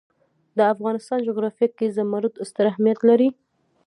[0.57, 3.29] د افغانستان جغرافیه کې زمرد ستر اهمیت لري.